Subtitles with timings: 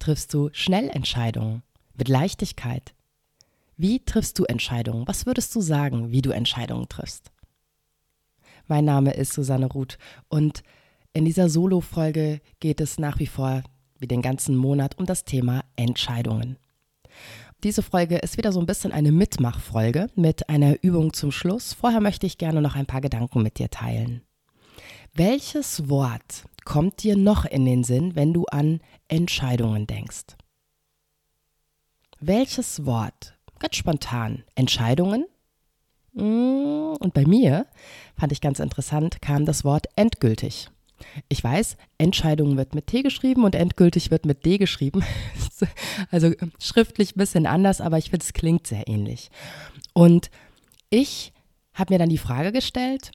[0.00, 1.62] Triffst du schnell Entscheidungen?
[1.94, 2.94] Mit Leichtigkeit?
[3.76, 5.06] Wie triffst du Entscheidungen?
[5.06, 7.30] Was würdest du sagen, wie du Entscheidungen triffst?
[8.66, 9.98] Mein Name ist Susanne Ruth
[10.30, 10.62] und
[11.12, 13.62] in dieser Solo-Folge geht es nach wie vor,
[13.98, 16.56] wie den ganzen Monat, um das Thema Entscheidungen.
[17.62, 21.74] Diese Folge ist wieder so ein bisschen eine Mitmachfolge mit einer Übung zum Schluss.
[21.74, 24.22] Vorher möchte ich gerne noch ein paar Gedanken mit dir teilen.
[25.12, 30.36] Welches Wort kommt dir noch in den Sinn, wenn du an Entscheidungen denkst?
[32.20, 33.34] Welches Wort?
[33.58, 34.44] Ganz spontan.
[34.54, 35.26] Entscheidungen?
[36.12, 37.66] Mm, und bei mir,
[38.18, 40.68] fand ich ganz interessant, kam das Wort endgültig.
[41.28, 45.02] Ich weiß, Entscheidung wird mit T geschrieben und endgültig wird mit D geschrieben.
[46.10, 49.30] also schriftlich ein bisschen anders, aber ich finde, es klingt sehr ähnlich.
[49.94, 50.30] Und
[50.90, 51.32] ich
[51.72, 53.12] habe mir dann die Frage gestellt,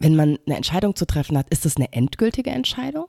[0.00, 3.06] wenn man eine Entscheidung zu treffen hat, ist das eine endgültige Entscheidung?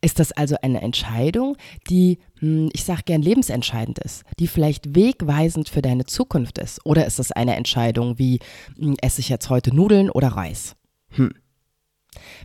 [0.00, 1.56] Ist das also eine Entscheidung,
[1.88, 6.84] die, hm, ich sage gern, lebensentscheidend ist, die vielleicht wegweisend für deine Zukunft ist?
[6.84, 8.38] Oder ist das eine Entscheidung wie,
[8.78, 10.76] hm, esse ich jetzt heute Nudeln oder Reis?
[11.10, 11.34] Hm.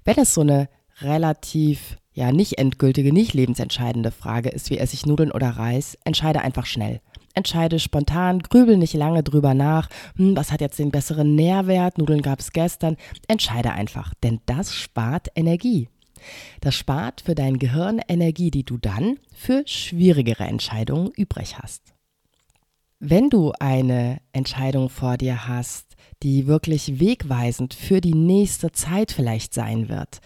[0.03, 0.69] Wenn es so eine
[1.01, 6.41] relativ, ja, nicht endgültige, nicht lebensentscheidende Frage ist, wie esse ich Nudeln oder Reis, entscheide
[6.41, 7.01] einfach schnell.
[7.35, 12.21] Entscheide spontan, grübel nicht lange drüber nach, hm, was hat jetzt den besseren Nährwert, Nudeln
[12.21, 12.97] gab es gestern.
[13.27, 15.89] Entscheide einfach, denn das spart Energie.
[16.61, 21.93] Das spart für dein Gehirn Energie, die du dann für schwierigere Entscheidungen übrig hast.
[22.99, 29.53] Wenn du eine Entscheidung vor dir hast, die wirklich wegweisend für die nächste Zeit vielleicht
[29.53, 30.21] sein wird,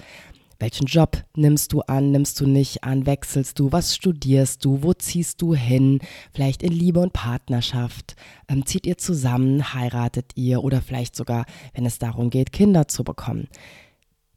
[0.60, 4.94] welchen Job nimmst du an, nimmst du nicht an, wechselst du, was studierst du, wo
[4.94, 6.00] ziehst du hin,
[6.34, 8.16] vielleicht in Liebe und Partnerschaft,
[8.48, 10.64] ähm, zieht ihr zusammen, heiratet ihr?
[10.64, 13.48] Oder vielleicht sogar, wenn es darum geht, Kinder zu bekommen.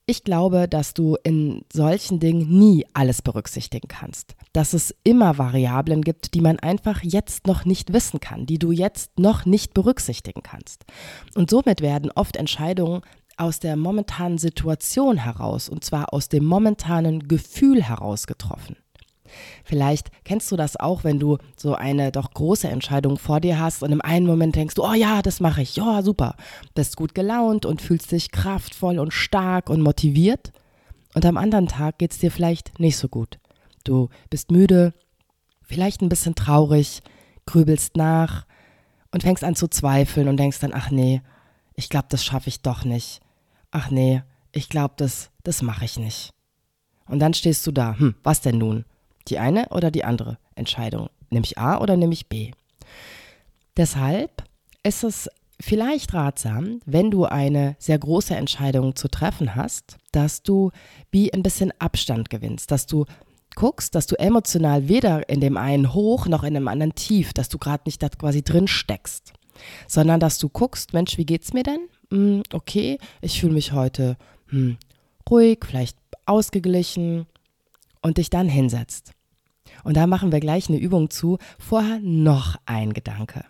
[0.04, 4.34] Ich glaube, dass du in solchen Dingen nie alles berücksichtigen kannst.
[4.52, 8.72] Dass es immer Variablen gibt, die man einfach jetzt noch nicht wissen kann, die du
[8.72, 10.84] jetzt noch nicht berücksichtigen kannst.
[11.36, 13.02] Und somit werden oft Entscheidungen
[13.36, 18.76] aus der momentanen Situation heraus, und zwar aus dem momentanen Gefühl heraus getroffen.
[19.64, 23.82] Vielleicht kennst du das auch, wenn du so eine doch große Entscheidung vor dir hast
[23.82, 26.36] und im einen Moment denkst du, oh ja, das mache ich, ja, super.
[26.74, 30.52] Bist gut gelaunt und fühlst dich kraftvoll und stark und motiviert.
[31.14, 33.38] Und am anderen Tag geht es dir vielleicht nicht so gut.
[33.84, 34.94] Du bist müde,
[35.62, 37.00] vielleicht ein bisschen traurig,
[37.46, 38.46] grübelst nach
[39.10, 41.22] und fängst an zu zweifeln und denkst dann, ach nee,
[41.74, 43.20] ich glaube, das schaffe ich doch nicht.
[43.70, 44.22] Ach nee,
[44.52, 46.30] ich glaube, das, das mache ich nicht.
[47.06, 48.84] Und dann stehst du da, hm, was denn nun?
[49.28, 51.08] Die eine oder die andere Entscheidung.
[51.30, 52.52] Nehme ich A oder nehme ich B?
[53.76, 54.44] Deshalb
[54.82, 55.30] ist es
[55.60, 60.72] vielleicht ratsam, wenn du eine sehr große Entscheidung zu treffen hast, dass du
[61.10, 63.06] wie ein bisschen Abstand gewinnst, dass du
[63.54, 67.48] guckst, dass du emotional weder in dem einen hoch noch in dem anderen tief, dass
[67.48, 69.32] du gerade nicht da quasi drin steckst,
[69.86, 71.88] sondern dass du guckst, Mensch, wie geht's mir denn?
[72.10, 74.16] Hm, okay, ich fühle mich heute
[74.48, 74.76] hm,
[75.28, 75.96] ruhig, vielleicht
[76.26, 77.26] ausgeglichen,
[78.02, 79.12] und dich dann hinsetzt.
[79.84, 81.38] Und da machen wir gleich eine Übung zu.
[81.58, 83.44] Vorher noch ein Gedanke.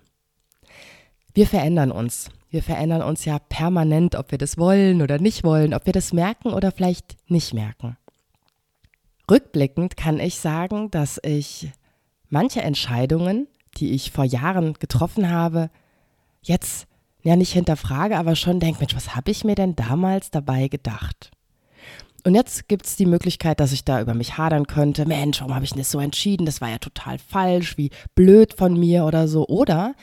[1.34, 2.28] Wir verändern uns.
[2.50, 6.12] Wir verändern uns ja permanent, ob wir das wollen oder nicht wollen, ob wir das
[6.12, 7.96] merken oder vielleicht nicht merken.
[9.30, 11.70] Rückblickend kann ich sagen, dass ich
[12.28, 15.70] manche Entscheidungen, die ich vor Jahren getroffen habe,
[16.42, 16.86] jetzt
[17.22, 21.30] ja nicht hinterfrage, aber schon denke, Mensch, was habe ich mir denn damals dabei gedacht?
[22.24, 25.06] Und jetzt gibt es die Möglichkeit, dass ich da über mich hadern könnte.
[25.06, 26.46] Mensch, warum habe ich das so entschieden?
[26.46, 29.46] Das war ja total falsch, wie blöd von mir oder so.
[29.48, 29.94] Oder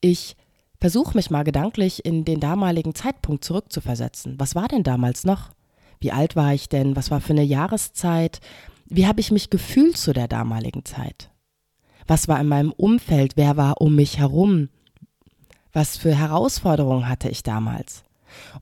[0.00, 0.36] ich
[0.80, 4.34] versuche mich mal gedanklich in den damaligen Zeitpunkt zurückzuversetzen.
[4.38, 5.50] Was war denn damals noch?
[6.00, 6.96] Wie alt war ich denn?
[6.96, 8.40] Was war für eine Jahreszeit?
[8.86, 11.30] Wie habe ich mich gefühlt zu der damaligen Zeit?
[12.08, 13.36] Was war in meinem Umfeld?
[13.36, 14.68] Wer war um mich herum?
[15.78, 18.02] Was für Herausforderungen hatte ich damals?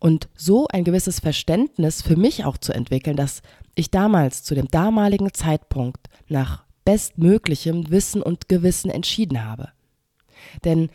[0.01, 3.41] Und so ein gewisses Verständnis für mich auch zu entwickeln, dass
[3.75, 9.71] ich damals zu dem damaligen Zeitpunkt nach bestmöglichem Wissen und Gewissen entschieden habe.
[10.67, 10.91] Denn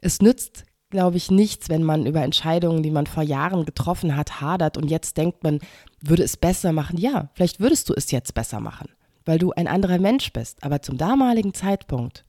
[0.00, 4.40] es nützt, glaube ich, nichts, wenn man über Entscheidungen, die man vor Jahren getroffen hat,
[4.40, 5.60] hadert und jetzt denkt man,
[6.00, 6.96] würde es besser machen.
[6.96, 8.88] Ja, vielleicht würdest du es jetzt besser machen.
[9.26, 10.64] weil du ein anderer Mensch bist.
[10.64, 12.24] Aber zum damaligen Zeitpunkt,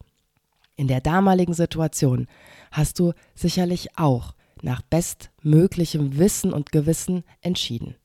[0.75, 2.27] in der damaligen Situation,
[2.71, 7.95] hast du sicherlich auch nach bestmöglichem Wissen und Gewissen entschieden.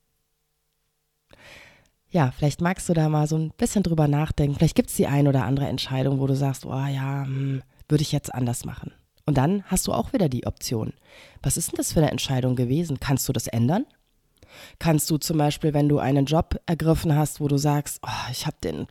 [2.11, 4.57] Ja, vielleicht magst du da mal so ein bisschen drüber nachdenken.
[4.57, 8.03] Vielleicht gibt es die ein oder andere Entscheidung, wo du sagst, oh ja, hm, würde
[8.03, 8.93] ich jetzt anders machen.
[9.25, 10.93] Und dann hast du auch wieder die Option.
[11.43, 13.01] Was ist denn das für eine Entscheidung gewesen?
[13.01, 13.87] Kannst du das ändern?
[14.79, 18.47] Kannst du zum Beispiel, wenn du einen Job ergriffen hast, wo du sagst, oh, ich
[18.47, 18.87] habe den,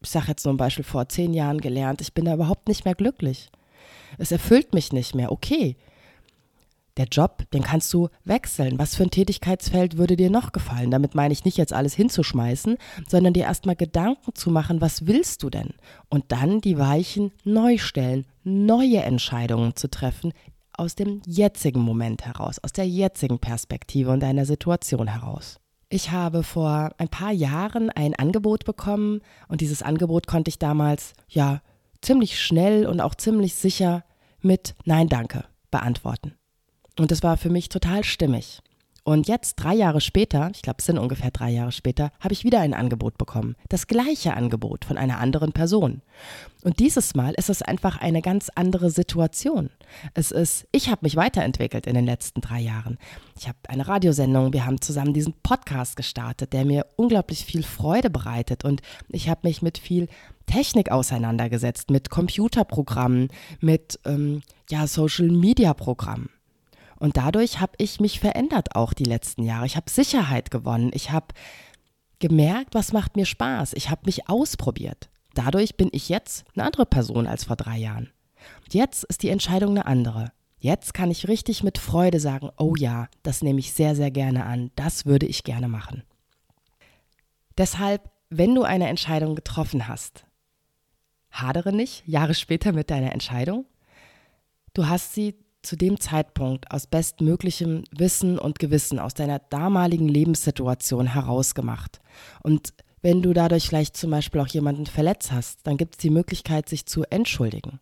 [0.00, 2.86] ich sage jetzt nur ein Beispiel, vor zehn Jahren gelernt, ich bin da überhaupt nicht
[2.86, 3.50] mehr glücklich.
[4.18, 5.32] Es erfüllt mich nicht mehr.
[5.32, 5.76] Okay,
[6.98, 8.78] der Job, den kannst du wechseln.
[8.78, 10.90] Was für ein Tätigkeitsfeld würde dir noch gefallen?
[10.90, 12.76] Damit meine ich nicht jetzt alles hinzuschmeißen,
[13.08, 15.70] sondern dir erstmal Gedanken zu machen, was willst du denn?
[16.10, 20.32] Und dann die Weichen neu stellen, neue Entscheidungen zu treffen
[20.74, 25.58] aus dem jetzigen Moment heraus, aus der jetzigen Perspektive und deiner Situation heraus.
[25.88, 31.12] Ich habe vor ein paar Jahren ein Angebot bekommen und dieses Angebot konnte ich damals
[31.28, 31.60] ja
[32.02, 34.04] ziemlich schnell und auch ziemlich sicher
[34.40, 36.34] mit Nein, danke beantworten.
[36.98, 38.60] Und das war für mich total stimmig.
[39.04, 42.44] Und jetzt, drei Jahre später, ich glaube, es sind ungefähr drei Jahre später, habe ich
[42.44, 43.56] wieder ein Angebot bekommen.
[43.68, 46.02] Das gleiche Angebot von einer anderen Person.
[46.62, 49.70] Und dieses Mal ist es einfach eine ganz andere Situation.
[50.14, 52.96] Es ist, ich habe mich weiterentwickelt in den letzten drei Jahren.
[53.36, 58.08] Ich habe eine Radiosendung, wir haben zusammen diesen Podcast gestartet, der mir unglaublich viel Freude
[58.08, 58.64] bereitet.
[58.64, 60.06] Und ich habe mich mit viel
[60.46, 63.28] Technik auseinandergesetzt, mit Computerprogrammen,
[63.60, 66.28] mit ähm, ja, Social-Media-Programmen.
[67.02, 69.66] Und dadurch habe ich mich verändert auch die letzten Jahre.
[69.66, 70.92] Ich habe Sicherheit gewonnen.
[70.94, 71.34] Ich habe
[72.20, 73.72] gemerkt, was macht mir Spaß.
[73.72, 75.10] Ich habe mich ausprobiert.
[75.34, 78.12] Dadurch bin ich jetzt eine andere Person als vor drei Jahren.
[78.70, 80.30] Jetzt ist die Entscheidung eine andere.
[80.60, 84.46] Jetzt kann ich richtig mit Freude sagen, oh ja, das nehme ich sehr, sehr gerne
[84.46, 84.70] an.
[84.76, 86.04] Das würde ich gerne machen.
[87.58, 90.24] Deshalb, wenn du eine Entscheidung getroffen hast,
[91.32, 93.66] hadere nicht Jahre später mit deiner Entscheidung.
[94.72, 101.06] Du hast sie zu dem Zeitpunkt aus bestmöglichem Wissen und Gewissen aus deiner damaligen Lebenssituation
[101.06, 102.00] herausgemacht.
[102.42, 106.10] Und wenn du dadurch vielleicht zum Beispiel auch jemanden verletzt hast, dann gibt es die
[106.10, 107.80] Möglichkeit, sich zu entschuldigen.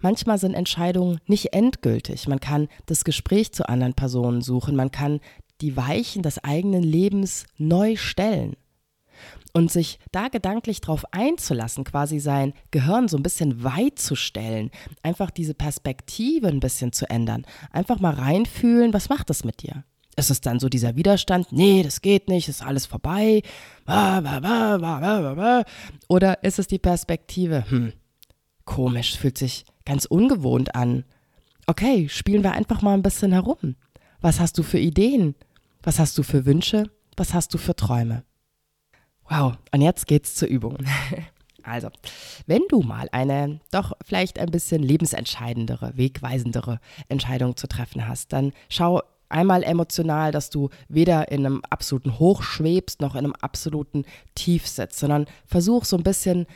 [0.00, 2.28] Manchmal sind Entscheidungen nicht endgültig.
[2.28, 5.20] Man kann das Gespräch zu anderen Personen suchen, man kann
[5.60, 8.56] die Weichen des eigenen Lebens neu stellen.
[9.52, 14.70] Und sich da gedanklich drauf einzulassen, quasi sein Gehirn so ein bisschen weit zu stellen,
[15.02, 19.84] einfach diese Perspektive ein bisschen zu ändern, einfach mal reinfühlen, was macht das mit dir?
[20.16, 23.42] Ist es dann so dieser Widerstand, nee, das geht nicht, ist alles vorbei,
[26.08, 27.92] oder ist es die Perspektive, hm,
[28.64, 31.04] komisch, fühlt sich ganz ungewohnt an.
[31.66, 33.76] Okay, spielen wir einfach mal ein bisschen herum.
[34.20, 35.34] Was hast du für Ideen?
[35.82, 36.90] Was hast du für Wünsche?
[37.16, 38.24] Was hast du für Träume?
[39.28, 40.78] Wow, und jetzt geht's zur Übung.
[41.66, 41.88] Also,
[42.46, 46.78] wenn du mal eine doch vielleicht ein bisschen lebensentscheidendere, wegweisendere
[47.08, 49.00] Entscheidung zu treffen hast, dann schau
[49.30, 54.04] einmal emotional, dass du weder in einem absoluten Hoch schwebst noch in einem absoluten
[54.34, 56.46] Tief sitzt, sondern versuch so ein bisschen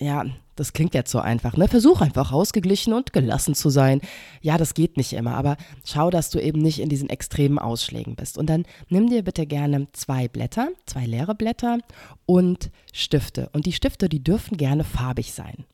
[0.00, 0.24] ja,
[0.56, 1.68] das klingt jetzt so einfach, ne?
[1.68, 4.00] Versuch einfach ausgeglichen und gelassen zu sein.
[4.40, 8.16] Ja, das geht nicht immer, aber schau, dass du eben nicht in diesen extremen Ausschlägen
[8.16, 8.38] bist.
[8.38, 11.78] Und dann nimm dir bitte gerne zwei Blätter, zwei leere Blätter
[12.26, 13.50] und Stifte.
[13.52, 15.64] Und die Stifte, die dürfen gerne farbig sein.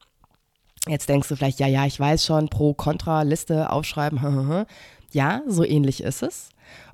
[0.89, 4.67] Jetzt denkst du vielleicht, ja, ja, ich weiß schon, Pro, Contra, Liste aufschreiben.
[5.13, 6.51] ja, so ähnlich ist es.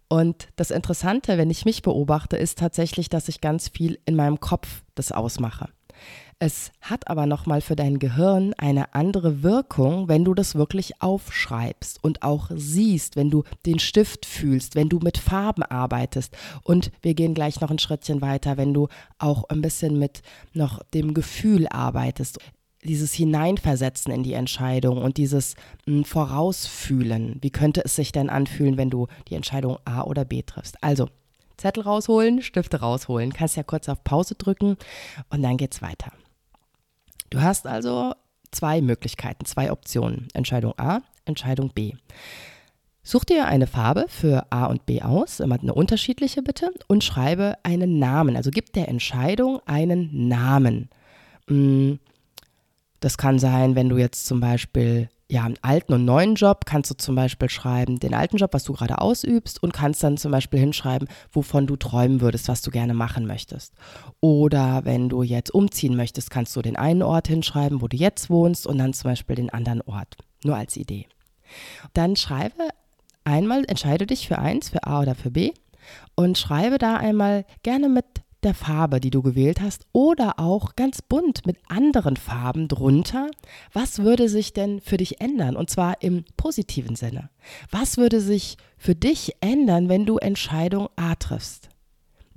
[0.08, 4.40] Und das Interessante, wenn ich mich beobachte, ist tatsächlich, dass ich ganz viel in meinem
[4.40, 5.68] Kopf das ausmache.
[6.38, 12.04] Es hat aber nochmal für dein Gehirn eine andere Wirkung, wenn du das wirklich aufschreibst
[12.04, 16.36] und auch siehst, wenn du den Stift fühlst, wenn du mit Farben arbeitest.
[16.62, 20.20] Und wir gehen gleich noch ein Schrittchen weiter, wenn du auch ein bisschen mit
[20.52, 22.38] noch dem Gefühl arbeitest
[22.84, 25.54] dieses Hineinversetzen in die Entscheidung und dieses
[25.86, 27.38] m, hm, Vorausfühlen.
[27.40, 30.76] Wie könnte es sich denn anfühlen, wenn du die Entscheidung A oder B triffst?
[30.84, 31.08] Also,
[31.56, 33.32] Zettel rausholen, Stifte rausholen.
[33.32, 34.76] Kannst ja kurz auf Pause drücken
[35.30, 36.12] und dann geht's weiter.
[37.30, 38.14] Du hast also
[38.50, 40.28] zwei Möglichkeiten, zwei Optionen.
[40.34, 41.92] Entscheidung A, Entscheidung B.
[43.02, 47.54] Such dir eine Farbe für A und B aus, immer eine unterschiedliche bitte, und schreibe
[47.62, 48.36] einen Namen.
[48.36, 50.88] Also gib der Entscheidung einen Namen.
[51.46, 51.94] Mm,
[52.98, 56.90] das kann sein, wenn du jetzt zum Beispiel ja, einen alten und neuen Job kannst
[56.90, 60.30] du zum Beispiel schreiben, den alten Job, was du gerade ausübst und kannst dann zum
[60.30, 63.74] Beispiel hinschreiben, wovon du träumen würdest, was du gerne machen möchtest.
[64.20, 68.30] Oder wenn du jetzt umziehen möchtest, kannst du den einen Ort hinschreiben, wo du jetzt
[68.30, 70.16] wohnst und dann zum Beispiel den anderen Ort.
[70.44, 71.08] Nur als Idee.
[71.92, 72.68] Dann schreibe
[73.24, 75.52] einmal, entscheide dich für eins, für A oder für B
[76.14, 78.04] und schreibe da einmal gerne mit
[78.42, 83.30] der Farbe, die du gewählt hast, oder auch ganz bunt mit anderen Farben drunter.
[83.72, 85.56] Was würde sich denn für dich ändern?
[85.56, 87.30] Und zwar im positiven Sinne.
[87.70, 91.68] Was würde sich für dich ändern, wenn du Entscheidung A triffst?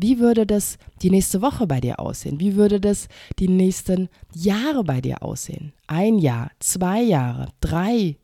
[0.02, 2.40] Wie würde das die nächste Woche bei dir aussehen?
[2.40, 5.74] Wie würde das die nächsten Jahre bei dir aussehen?
[5.88, 8.16] Ein Jahr, zwei Jahre, drei.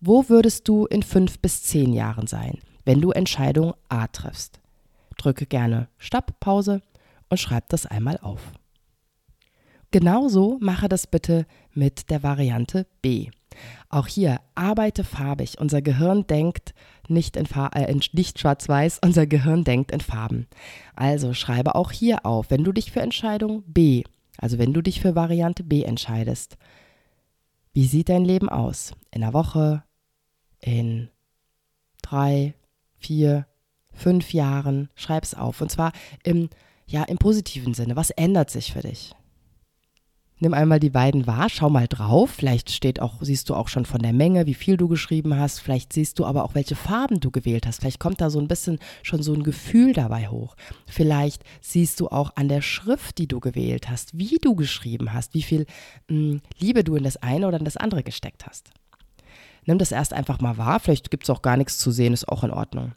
[0.00, 4.58] Wo würdest du in fünf bis zehn Jahren sein, wenn du Entscheidung A triffst?
[5.18, 6.82] Drücke gerne Stopp, Pause
[7.30, 8.52] und schreib das einmal auf.
[9.90, 13.30] Genauso mache das bitte mit der Variante B.
[13.88, 15.58] Auch hier arbeite farbig.
[15.58, 16.74] Unser Gehirn denkt
[17.08, 20.46] nicht, in, äh, nicht schwarz-weiß, unser Gehirn denkt in Farben.
[20.94, 24.04] Also schreibe auch hier auf, wenn du dich für Entscheidung B,
[24.38, 26.56] also wenn du dich für Variante B entscheidest,
[27.72, 28.92] wie sieht dein Leben aus?
[29.10, 29.82] In einer Woche,
[30.60, 31.08] in
[32.02, 32.54] drei,
[32.96, 33.46] vier,
[33.92, 34.88] fünf Jahren?
[34.94, 35.60] Schreib es auf.
[35.60, 36.48] Und zwar im,
[36.90, 37.96] ja, im positiven Sinne.
[37.96, 39.14] Was ändert sich für dich?
[40.42, 42.30] Nimm einmal die beiden wahr, schau mal drauf.
[42.30, 45.58] Vielleicht steht auch, siehst du auch schon von der Menge, wie viel du geschrieben hast.
[45.58, 47.80] Vielleicht siehst du aber auch, welche Farben du gewählt hast.
[47.80, 50.56] Vielleicht kommt da so ein bisschen schon so ein Gefühl dabei hoch.
[50.86, 55.34] Vielleicht siehst du auch an der Schrift, die du gewählt hast, wie du geschrieben hast,
[55.34, 55.66] wie viel
[56.08, 58.70] mh, hm, Liebe du in das eine oder in das andere gesteckt hast.
[59.66, 60.80] Nimm das erst einfach mal wahr.
[60.80, 62.92] Vielleicht gibt es auch gar nichts zu sehen, ist auch in Ordnung.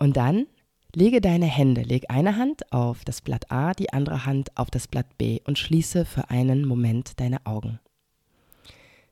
[0.00, 0.46] Und dann
[0.94, 4.88] Lege deine Hände, leg eine Hand auf das Blatt A, die andere Hand auf das
[4.88, 7.78] Blatt B und schließe für einen Moment deine Augen.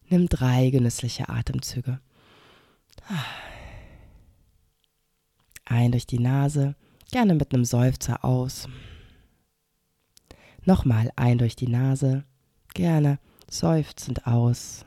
[0.09, 2.01] Nimm drei genüssliche Atemzüge.
[5.65, 6.75] Ein durch die Nase,
[7.13, 8.69] gerne mit einem Seufzer aus.
[10.65, 12.25] Nochmal ein durch die Nase,
[12.75, 13.19] gerne
[13.49, 14.85] seufzend aus.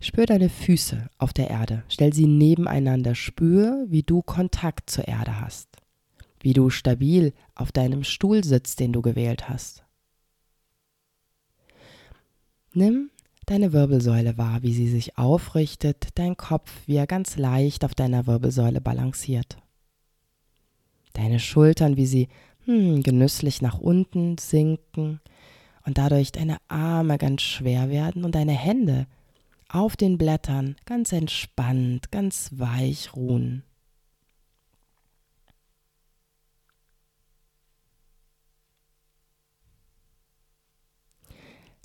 [0.00, 1.82] Spür deine Füße auf der Erde.
[1.88, 3.14] Stell sie nebeneinander.
[3.14, 5.68] Spür, wie du Kontakt zur Erde hast.
[6.40, 9.84] Wie du stabil auf deinem Stuhl sitzt, den du gewählt hast.
[12.72, 13.10] Nimm
[13.46, 18.26] deine Wirbelsäule wahr, wie sie sich aufrichtet, dein Kopf, wie er ganz leicht auf deiner
[18.26, 19.56] Wirbelsäule balanciert.
[21.14, 22.28] Deine Schultern, wie sie
[22.66, 25.20] hm, genüsslich nach unten sinken
[25.84, 29.06] und dadurch deine Arme ganz schwer werden und deine Hände
[29.68, 33.64] auf den Blättern ganz entspannt, ganz weich ruhen.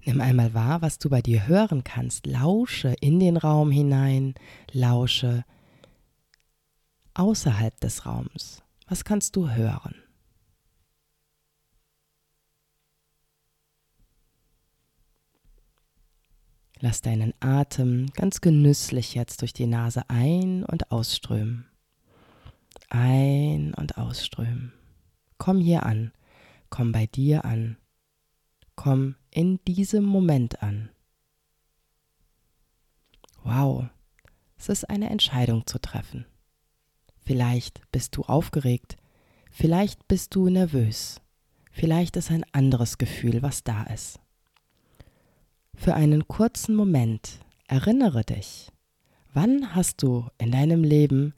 [0.06, 2.26] Nimm einmal wahr, was du bei dir hören kannst.
[2.26, 4.36] Lausche in den Raum hinein,
[4.72, 5.46] lausche
[7.14, 8.64] außerhalb des Raums.
[8.88, 10.03] Was kannst du hören?
[16.84, 21.66] Lass deinen Atem ganz genüsslich jetzt durch die Nase ein- und ausströmen.
[22.90, 24.74] Ein- und ausströmen.
[25.38, 26.12] Komm hier an.
[26.70, 27.78] Komm bei dir an.
[28.76, 30.90] Komm in diesem Moment an.
[33.44, 33.86] Wow,
[34.58, 36.26] es ist eine Entscheidung zu treffen.
[37.22, 38.98] Vielleicht bist du aufgeregt,
[39.52, 41.22] vielleicht bist du nervös,
[41.72, 44.20] vielleicht ist ein anderes Gefühl, was da ist.
[45.76, 48.70] Für einen kurzen Moment erinnere dich,
[49.34, 51.34] wann hast du in deinem Leben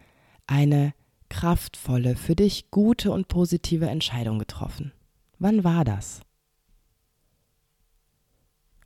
[0.46, 0.94] eine
[1.30, 4.92] kraftvolle, für dich gute und positive Entscheidung getroffen?
[5.40, 6.22] Wann war das?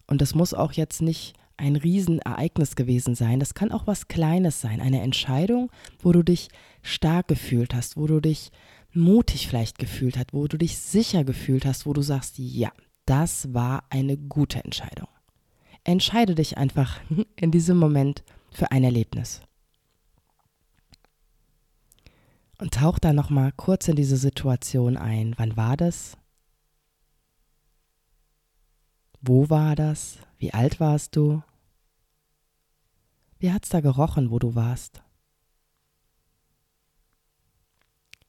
[0.08, 3.40] Und das muss auch jetzt nicht ein Riesenereignis gewesen sein.
[3.40, 4.80] Das kann auch was Kleines sein.
[4.80, 6.48] Eine Entscheidung, wo du dich
[6.82, 8.50] stark gefühlt hast, wo du dich
[8.94, 12.72] mutig vielleicht gefühlt hast, wo du dich sicher gefühlt hast, wo du sagst, ja,
[13.06, 15.10] das war eine gute Entscheidung
[15.84, 17.00] entscheide dich einfach
[17.36, 19.42] in diesem Moment für ein Erlebnis.
[22.58, 25.34] Und tauch da noch mal kurz in diese Situation ein.
[25.38, 26.18] Wann war das?
[29.22, 30.18] Wo war das?
[30.38, 31.42] Wie alt warst du?
[33.38, 35.02] Wie hat's da gerochen, wo du warst?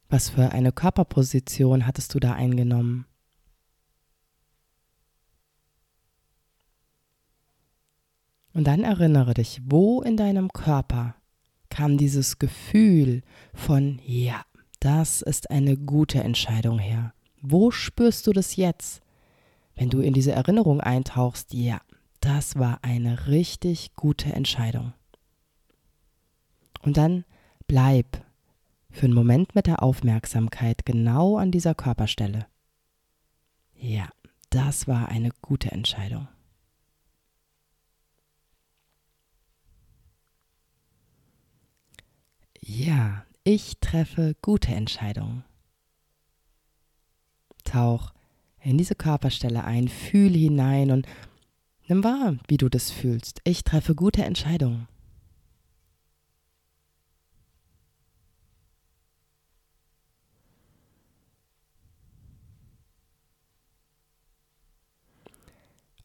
[0.09, 3.07] Was für eine Körperposition hattest du da eingenommen?
[8.52, 11.14] Und dann erinnere dich, wo in deinem Körper
[11.69, 13.23] kam dieses Gefühl
[13.54, 14.42] von, ja,
[14.80, 17.14] das ist eine gute Entscheidung her.
[17.40, 19.02] Wo spürst du das jetzt?
[19.76, 21.80] Wenn du in diese Erinnerung eintauchst, ja,
[22.21, 24.92] das war eine richtig gute Entscheidung.
[26.83, 27.25] Und dann
[27.66, 28.25] bleib
[28.90, 32.47] für einen Moment mit der Aufmerksamkeit genau an dieser Körperstelle.
[33.75, 34.09] Ja,
[34.50, 36.28] das war eine gute Entscheidung.
[42.62, 45.44] Ja, ich treffe gute Entscheidungen.
[47.64, 48.12] Tauch
[48.62, 51.06] in diese Körperstelle ein, fühl hinein und
[51.88, 53.40] nimm wahr, wie du das fühlst.
[53.44, 54.86] Ich treffe gute Entscheidungen.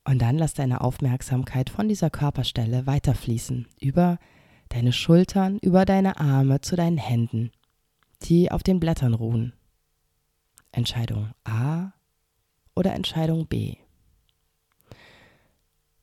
[0.07, 4.19] Und dann lass deine Aufmerksamkeit von dieser Körperstelle weiterfließen über
[4.75, 7.51] deine Schultern, über deine Arme zu deinen Händen,
[8.24, 9.53] die auf den Blättern ruhen.
[10.74, 11.94] Entscheidung A
[12.75, 13.77] oder Entscheidung B.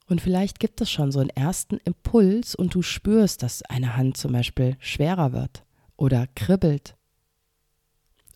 [0.08, 4.16] Und vielleicht gibt es schon so einen ersten Impuls und du spürst, dass eine Hand
[4.16, 5.64] zum Beispiel schwerer wird
[5.96, 6.96] oder kribbelt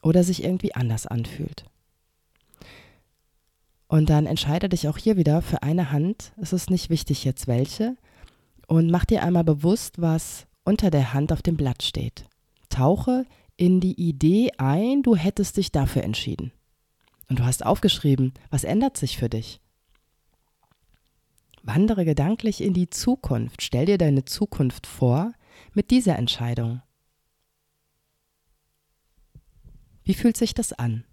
[0.03, 1.65] oder sich irgendwie anders anfühlt.
[3.89, 6.33] Und dann entscheide dich auch hier wieder für eine Hand.
[6.37, 7.97] Es ist nicht wichtig jetzt welche.
[8.67, 12.25] Und mach dir einmal bewusst, was unter der Hand auf dem Blatt steht.
[12.69, 13.25] Tauche
[13.57, 16.53] in die Idee ein, du hättest dich dafür entschieden.
[17.29, 19.61] Und du hast aufgeschrieben, was ändert sich für dich?
[21.63, 23.63] Wandere gedanklich in die Zukunft.
[23.63, 25.33] Stell dir deine Zukunft vor
[25.73, 26.83] mit dieser Entscheidung.
[30.05, 31.05] Wie fühlt sich das an?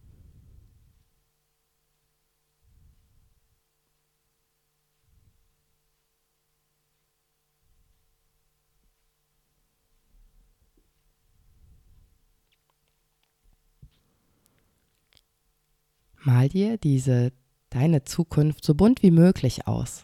[16.25, 17.33] Mal dir diese
[17.69, 20.03] deine Zukunft so bunt wie möglich aus.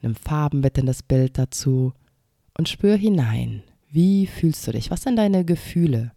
[0.00, 1.92] Nimm Farben mit in das Bild dazu
[2.56, 3.62] und spür hinein.
[3.90, 4.90] Wie fühlst du dich?
[4.90, 6.12] Was sind deine Gefühle?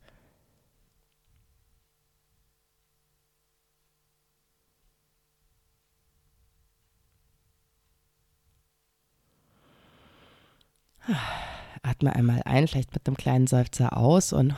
[11.83, 14.55] Atme einmal ein, vielleicht mit einem kleinen Seufzer aus und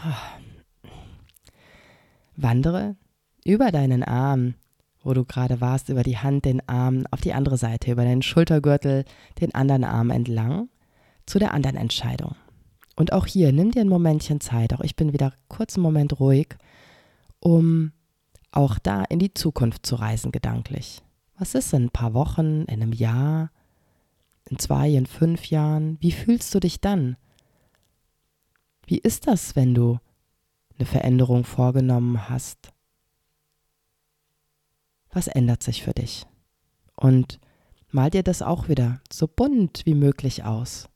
[2.35, 2.95] Wandere
[3.45, 4.55] über deinen Arm,
[5.03, 8.21] wo du gerade warst, über die Hand, den Arm auf die andere Seite, über deinen
[8.21, 9.05] Schultergürtel,
[9.41, 10.69] den anderen Arm entlang,
[11.25, 12.35] zu der anderen Entscheidung.
[12.95, 16.19] Und auch hier, nimm dir ein Momentchen Zeit, auch ich bin wieder kurz einen Moment
[16.19, 16.55] ruhig,
[17.39, 17.91] um
[18.51, 21.01] auch da in die Zukunft zu reisen gedanklich.
[21.37, 23.51] Was ist in ein paar Wochen, in einem Jahr,
[24.49, 25.97] in zwei, in fünf Jahren?
[25.99, 27.17] Wie fühlst du dich dann?
[28.85, 29.99] Wie ist das, wenn du
[30.77, 32.73] eine Veränderung vorgenommen hast,
[35.11, 36.25] was ändert sich für dich?
[36.95, 37.39] Und
[37.91, 40.89] mal dir das auch wieder so bunt wie möglich aus.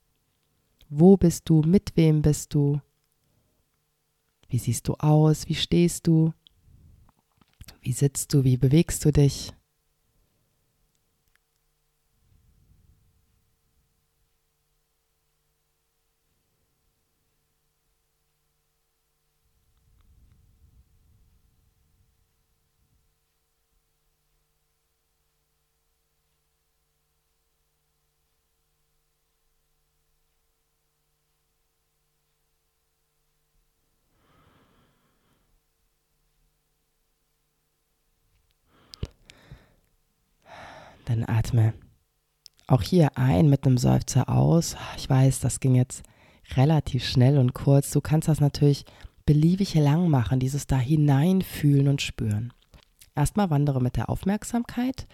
[0.90, 1.62] Wo bist du?
[1.62, 2.82] Mit wem bist du?
[4.50, 5.48] Wie siehst du aus?
[5.48, 6.34] Wie stehst du?
[7.82, 8.44] Wie sitzt du?
[8.44, 9.54] Wie bewegst du dich?
[41.08, 41.74] Dann atme
[42.70, 44.76] auch hier ein mit einem Seufzer aus.
[44.98, 46.04] Ich weiß, das ging jetzt
[46.58, 47.92] relativ schnell und kurz.
[47.92, 48.84] Du kannst das natürlich
[49.26, 52.52] beliebig lang machen, dieses da hineinfühlen und spüren.
[53.16, 55.08] Erstmal wandere mit der Aufmerksamkeit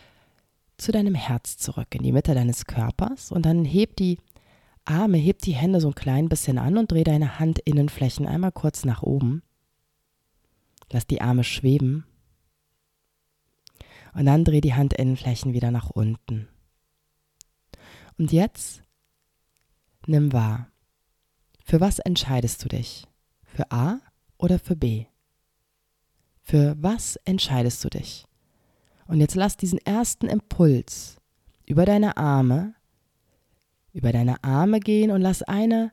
[0.78, 4.17] zu deinem Herz zurück, in die Mitte deines Körpers und dann heb die
[4.86, 8.84] Arme, heb die Hände so ein klein bisschen an und dreh deine Handinnenflächen einmal kurz
[8.84, 9.43] nach oben.
[10.91, 12.06] Lass die Arme schweben
[14.13, 16.47] und dann dreh die Handinnenflächen wieder nach unten.
[18.17, 18.84] Und jetzt
[20.06, 20.67] nimm wahr.
[21.63, 23.08] Für was entscheidest du dich?
[23.43, 23.99] Für A
[24.38, 25.06] oder für B?
[26.41, 28.26] Für was entscheidest du dich?
[29.08, 31.17] Und jetzt lass diesen ersten Impuls
[31.65, 32.76] über deine Arme,
[33.93, 35.91] über deine Arme gehen und lass eine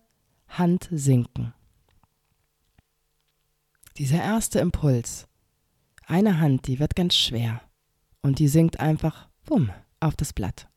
[0.48, 1.54] Hand sinken.
[3.96, 5.26] Dieser erste Impuls,
[6.06, 7.60] eine Hand, die wird ganz schwer
[8.22, 10.68] und die sinkt einfach, bumm, auf das Blatt.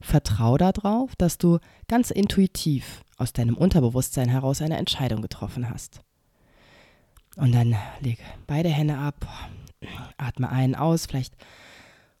[0.00, 6.00] Vertrau darauf, dass du ganz intuitiv aus deinem Unterbewusstsein heraus eine Entscheidung getroffen hast.
[7.36, 9.26] Und dann leg beide Hände ab,
[10.16, 11.34] atme ein, aus, vielleicht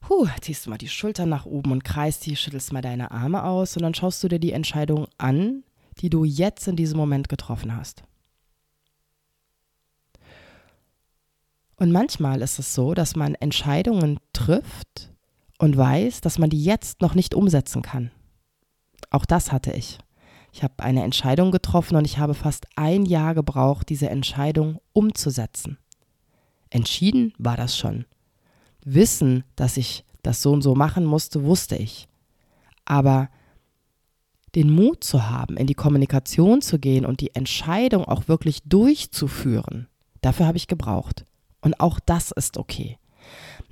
[0.08, 3.44] huh, ziehst du mal die Schultern nach oben und kreist die, schüttelst mal deine Arme
[3.44, 5.64] aus und dann schaust du dir die Entscheidung an,
[5.98, 8.02] die du jetzt in diesem Moment getroffen hast.
[11.76, 15.12] Und manchmal ist es so, dass man Entscheidungen trifft
[15.58, 18.10] und weiß, dass man die jetzt noch nicht umsetzen kann.
[19.10, 19.98] Auch das hatte ich.
[20.52, 25.76] Ich habe eine Entscheidung getroffen und ich habe fast ein Jahr gebraucht, diese Entscheidung umzusetzen.
[26.70, 28.06] Entschieden war das schon.
[28.82, 32.08] Wissen, dass ich das so und so machen musste, wusste ich.
[32.86, 33.28] Aber
[34.54, 39.88] den Mut zu haben, in die Kommunikation zu gehen und die Entscheidung auch wirklich durchzuführen,
[40.22, 41.26] dafür habe ich gebraucht.
[41.66, 42.96] Und auch das ist okay.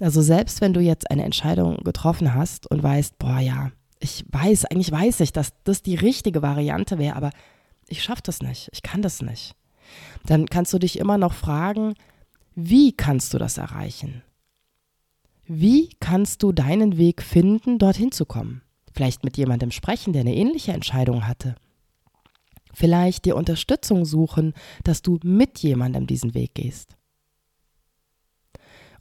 [0.01, 4.65] Also selbst wenn du jetzt eine Entscheidung getroffen hast und weißt, boah ja, ich weiß,
[4.65, 7.31] eigentlich weiß ich, dass das die richtige Variante wäre, aber
[7.87, 9.55] ich schaffe das nicht, ich kann das nicht.
[10.27, 11.95] Dann kannst du dich immer noch fragen,
[12.57, 14.25] wie kannst du das erreichen?
[15.47, 18.63] Wie kannst du deinen Weg finden, dorthin zu kommen?
[18.93, 21.55] Vielleicht mit jemandem sprechen, der eine ähnliche Entscheidung hatte.
[22.73, 24.53] Vielleicht dir Unterstützung suchen,
[24.83, 26.97] dass du mit jemandem diesen Weg gehst.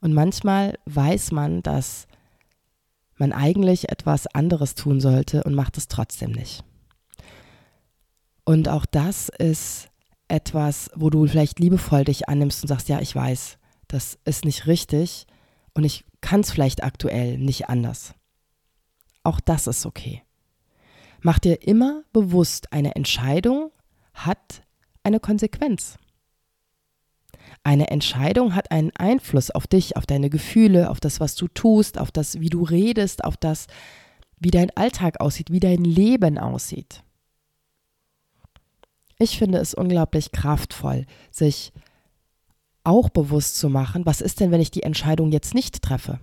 [0.04, 2.08] Und manchmal weiß man, dass
[3.16, 6.66] man eigentlich etwas anderes tun sollte und macht es trotzdem nicht.
[8.44, 9.88] Und auch das ist
[10.28, 14.68] etwas, wo du vielleicht liebevoll dich annimmst und sagst, ja, ich weiß, das ist nicht
[14.68, 15.26] richtig
[15.74, 18.13] und ich kann es vielleicht aktuell nicht anders.
[19.24, 20.22] Auch das ist okay.
[21.22, 23.72] Mach dir immer bewusst, eine Entscheidung
[24.13, 24.63] hat
[25.02, 25.98] eine Konsequenz.
[27.63, 31.98] Eine Entscheidung hat einen Einfluss auf dich, auf deine Gefühle, auf das, was du tust,
[31.98, 33.67] auf das, wie du redest, auf das,
[34.39, 37.04] wie dein Alltag aussieht, wie dein Leben aussieht.
[39.17, 41.72] Ich finde es unglaublich kraftvoll, sich
[42.84, 46.19] auch bewusst zu machen, was ist denn, wenn ich die Entscheidung jetzt nicht treffe?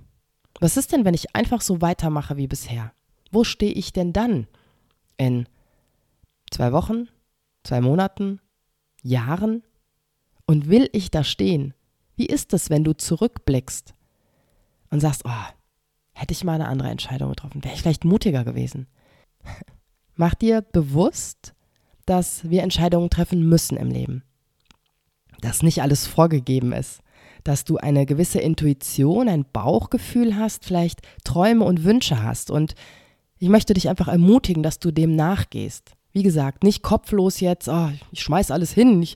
[0.61, 2.93] Was ist denn, wenn ich einfach so weitermache wie bisher?
[3.31, 4.47] Wo stehe ich denn dann?
[5.17, 5.47] In
[6.51, 7.09] zwei Wochen,
[7.65, 8.41] zwei Monaten,
[9.03, 9.63] Jahren?
[10.51, 11.75] Und will ich da stehen?
[12.17, 13.95] Wie ist es, wenn du zurückblickst
[14.91, 15.31] und sagst, oh,
[16.13, 18.89] hätte ich mal eine andere Entscheidung getroffen, wäre ich vielleicht mutiger gewesen.
[20.17, 21.55] Mach dir bewusst,
[22.05, 24.25] dass wir Entscheidungen treffen müssen im Leben.
[25.41, 26.99] Dass nicht alles vorgegeben ist.
[27.45, 32.51] Dass du eine gewisse Intuition, ein Bauchgefühl hast, vielleicht Träume und Wünsche hast.
[32.51, 32.75] Und
[33.39, 35.93] ich möchte dich einfach ermutigen, dass du dem nachgehst.
[36.11, 39.15] Wie gesagt, nicht kopflos jetzt, oh, ich schmeiß alles hin, ich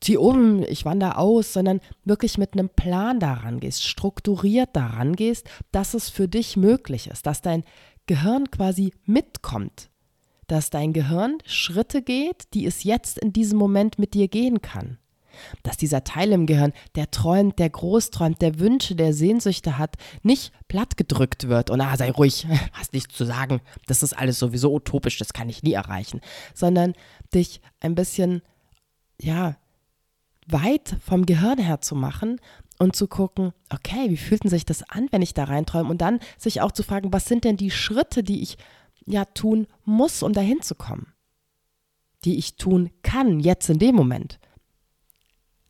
[0.00, 5.48] zieh um, ich wandere aus, sondern wirklich mit einem Plan daran gehst, strukturiert daran gehst,
[5.72, 7.64] dass es für dich möglich ist, dass dein
[8.06, 9.90] Gehirn quasi mitkommt,
[10.46, 14.98] dass dein Gehirn Schritte geht, die es jetzt in diesem Moment mit dir gehen kann.
[15.62, 19.96] Dass dieser Teil im Gehirn, der träumt, der groß träumt, der Wünsche, der Sehnsüchte hat,
[20.22, 24.72] nicht plattgedrückt wird und ah, sei ruhig, hast nichts zu sagen, das ist alles sowieso
[24.72, 26.20] utopisch, das kann ich nie erreichen,
[26.54, 26.94] sondern
[27.34, 28.40] dich ein bisschen,
[29.20, 29.56] ja,
[30.46, 32.40] weit vom Gehirn her zu machen
[32.78, 35.88] und zu gucken, okay, wie fühlt sich das an, wenn ich da reinträume?
[35.88, 38.58] Und dann sich auch zu fragen, was sind denn die Schritte, die ich
[39.04, 41.12] ja tun muss, um dahin zu kommen?
[42.24, 44.38] Die ich tun kann, jetzt in dem Moment.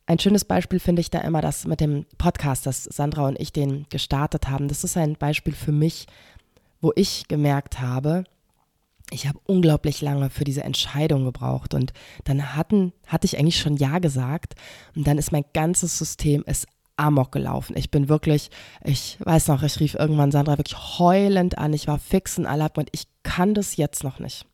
[0.06, 3.52] Ein schönes Beispiel finde ich da immer das mit dem Podcast, dass Sandra und ich
[3.52, 4.68] den gestartet haben.
[4.68, 6.06] Das ist ein Beispiel für mich,
[6.80, 8.24] wo ich gemerkt habe,
[9.11, 11.92] ich habe unglaublich lange für diese Entscheidung gebraucht und
[12.25, 14.55] dann hatten, hatte ich eigentlich schon Ja gesagt
[14.97, 16.66] und dann ist mein ganzes System ist
[16.97, 17.77] amok gelaufen.
[17.77, 18.51] Ich bin wirklich,
[18.83, 21.73] ich weiß noch, ich rief irgendwann Sandra wirklich heulend an.
[21.73, 24.47] Ich war fix und alle und ich kann das jetzt noch nicht.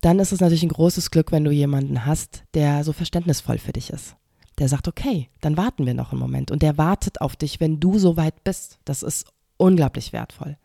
[0.00, 3.72] Dann ist es natürlich ein großes Glück, wenn du jemanden hast, der so verständnisvoll für
[3.72, 4.16] dich ist.
[4.58, 7.78] Der sagt, okay, dann warten wir noch einen Moment und der wartet auf dich, wenn
[7.78, 8.78] du so weit bist.
[8.84, 10.56] Das ist unglaublich wertvoll.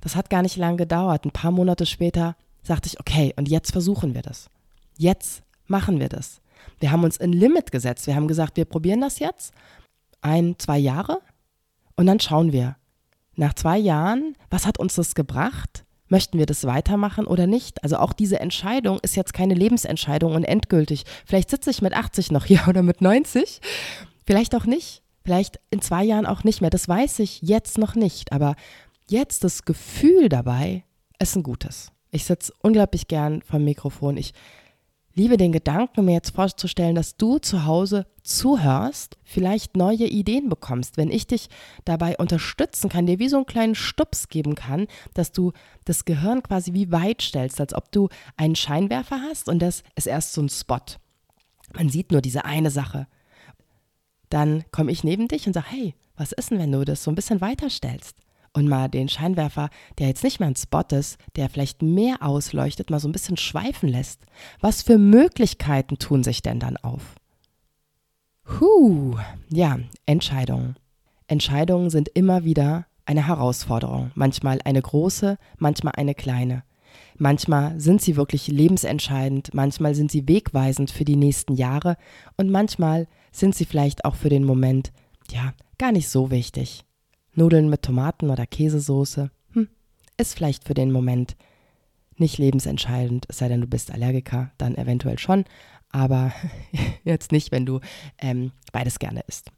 [0.00, 1.24] Das hat gar nicht lange gedauert.
[1.24, 4.50] Ein paar Monate später sagte ich, okay, und jetzt versuchen wir das.
[4.96, 6.40] Jetzt machen wir das.
[6.80, 8.06] Wir haben uns ein Limit gesetzt.
[8.06, 9.52] Wir haben gesagt, wir probieren das jetzt
[10.20, 11.20] ein, zwei Jahre
[11.96, 12.76] und dann schauen wir.
[13.36, 15.84] Nach zwei Jahren, was hat uns das gebracht?
[16.08, 17.82] Möchten wir das weitermachen oder nicht?
[17.84, 21.04] Also auch diese Entscheidung ist jetzt keine Lebensentscheidung und endgültig.
[21.24, 23.60] Vielleicht sitze ich mit 80 noch hier oder mit 90.
[24.26, 25.02] Vielleicht auch nicht.
[25.24, 26.70] Vielleicht in zwei Jahren auch nicht mehr.
[26.70, 28.32] Das weiß ich jetzt noch nicht.
[28.32, 28.56] Aber
[29.10, 30.84] jetzt das Gefühl dabei
[31.18, 31.92] ist ein gutes.
[32.10, 34.16] Ich sitze unglaublich gern vom Mikrofon.
[34.16, 34.32] Ich
[35.14, 40.96] liebe den Gedanken, mir jetzt vorzustellen, dass du zu Hause zuhörst, vielleicht neue Ideen bekommst,
[40.96, 41.48] wenn ich dich
[41.84, 45.52] dabei unterstützen kann, dir wie so einen kleinen Stups geben kann, dass du
[45.84, 50.06] das Gehirn quasi wie weit stellst, als ob du einen Scheinwerfer hast und das ist
[50.06, 50.78] erst so ein Spot.
[51.74, 53.08] Man sieht nur diese eine Sache.
[54.30, 57.10] Dann komme ich neben dich und sage, hey, was ist denn, wenn du das so
[57.10, 58.16] ein bisschen weiter stellst?
[58.58, 62.90] Und mal den Scheinwerfer, der jetzt nicht mehr ein Spot ist, der vielleicht mehr ausleuchtet,
[62.90, 64.22] mal so ein bisschen schweifen lässt.
[64.60, 67.14] Was für Möglichkeiten tun sich denn dann auf?
[68.60, 69.16] Huh,
[69.50, 70.76] ja, Entscheidungen.
[71.26, 76.64] Entscheidungen sind immer wieder eine Herausforderung, manchmal eine große, manchmal eine kleine.
[77.16, 81.96] Manchmal sind sie wirklich lebensentscheidend, manchmal sind sie wegweisend für die nächsten Jahre
[82.36, 84.92] und manchmal sind sie vielleicht auch für den Moment,
[85.30, 86.84] ja, gar nicht so wichtig.
[87.38, 89.68] Nudeln mit Tomaten oder Käsesoße, hm,
[90.18, 91.36] ist vielleicht für den Moment
[92.16, 95.44] nicht lebensentscheidend, es sei denn, du bist Allergiker, dann eventuell schon,
[95.90, 96.32] aber
[97.04, 97.80] jetzt nicht, wenn du
[98.18, 99.52] ähm, beides gerne isst.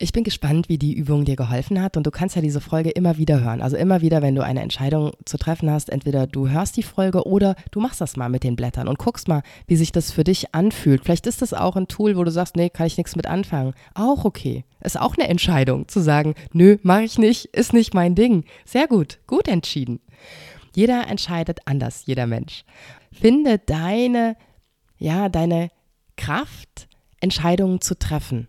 [0.00, 2.90] Ich bin gespannt, wie die Übung dir geholfen hat und du kannst ja diese Folge
[2.90, 3.60] immer wieder hören.
[3.60, 7.26] Also immer wieder, wenn du eine Entscheidung zu treffen hast, entweder du hörst die Folge
[7.26, 10.22] oder du machst das mal mit den Blättern und guckst mal, wie sich das für
[10.22, 11.02] dich anfühlt.
[11.02, 13.74] Vielleicht ist das auch ein Tool, wo du sagst, nee, kann ich nichts mit anfangen.
[13.94, 14.64] Auch okay.
[14.84, 18.44] Ist auch eine Entscheidung zu sagen, nö, mache ich nicht, ist nicht mein Ding.
[18.64, 19.98] Sehr gut, gut entschieden.
[20.76, 22.64] Jeder entscheidet anders, jeder Mensch.
[23.10, 24.36] Finde deine,
[24.96, 25.70] ja, deine
[26.16, 26.86] Kraft,
[27.20, 28.46] Entscheidungen zu treffen.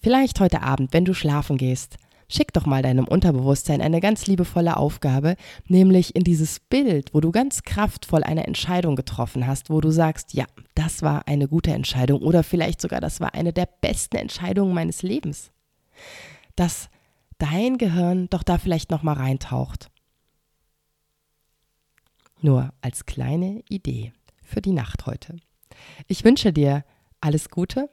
[0.00, 1.96] Vielleicht heute Abend, wenn du schlafen gehst.
[2.30, 5.34] Schick doch mal deinem Unterbewusstsein eine ganz liebevolle Aufgabe,
[5.66, 10.34] nämlich in dieses Bild, wo du ganz kraftvoll eine Entscheidung getroffen hast, wo du sagst,
[10.34, 14.74] ja, das war eine gute Entscheidung oder vielleicht sogar das war eine der besten Entscheidungen
[14.74, 15.50] meines Lebens.
[16.54, 16.90] Dass
[17.38, 19.90] dein Gehirn doch da vielleicht noch mal reintaucht.
[22.42, 24.12] Nur als kleine Idee
[24.44, 25.36] für die Nacht heute.
[26.08, 26.84] Ich wünsche dir
[27.20, 27.88] alles Gute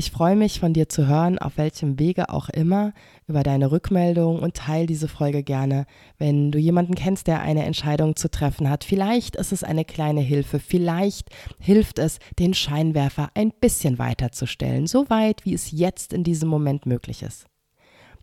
[0.00, 2.94] ich freue mich, von dir zu hören, auf welchem Wege auch immer,
[3.28, 5.84] über deine Rückmeldung und teile diese Folge gerne,
[6.16, 8.82] wenn du jemanden kennst, der eine Entscheidung zu treffen hat.
[8.82, 14.46] Vielleicht ist es eine kleine Hilfe, vielleicht hilft es, den Scheinwerfer ein bisschen weiter zu
[14.46, 17.44] stellen, so weit, wie es jetzt in diesem Moment möglich ist.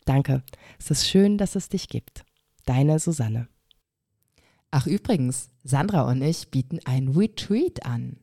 [0.04, 0.42] Danke,
[0.80, 2.26] es ist schön, dass es dich gibt.
[2.66, 3.50] Deine Susanne.
[4.72, 8.18] Ach übrigens, Sandra und ich bieten ein Retreat an.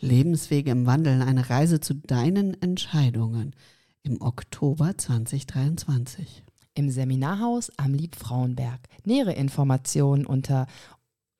[0.00, 3.54] Lebenswege im Wandel, eine Reise zu deinen Entscheidungen
[4.02, 6.42] im Oktober 2023.
[6.74, 8.80] Im Seminarhaus am Liebfrauenberg.
[9.04, 10.66] Nähere Informationen unter